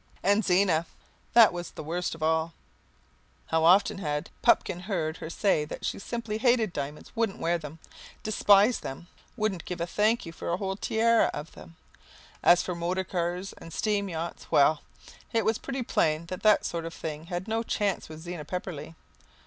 And 0.23 0.43
Zena! 0.43 0.87
That 1.33 1.53
was 1.53 1.69
the 1.69 1.83
worst 1.83 2.15
of 2.15 2.23
all. 2.23 2.53
How 3.49 3.63
often 3.63 3.99
had, 3.99 4.31
Pupkin 4.41 4.79
heard 4.85 5.17
her 5.17 5.29
say 5.29 5.63
that 5.63 5.85
she 5.85 5.99
simply 5.99 6.39
hated 6.39 6.73
diamonds 6.73 7.15
wouldn't 7.15 7.37
wear 7.37 7.59
them, 7.59 7.77
despised 8.23 8.81
them, 8.81 9.05
wouldn't 9.37 9.63
give 9.65 9.79
a 9.79 9.85
thank 9.85 10.25
you 10.25 10.31
for 10.31 10.49
a 10.51 10.57
whole 10.57 10.75
tiara 10.75 11.29
of 11.35 11.51
them! 11.51 11.75
As 12.41 12.63
for 12.63 12.73
motor 12.73 13.03
cars 13.03 13.53
and 13.59 13.71
steam 13.71 14.09
yachts, 14.09 14.49
well, 14.49 14.81
it 15.33 15.45
was 15.45 15.59
pretty 15.59 15.83
plain 15.83 16.25
that 16.29 16.41
that 16.41 16.65
sort 16.65 16.85
of 16.87 16.95
thing 16.95 17.25
had 17.25 17.47
no 17.47 17.61
chance 17.61 18.09
with 18.09 18.21
Zena 18.21 18.43
Pepperleigh. 18.43 18.95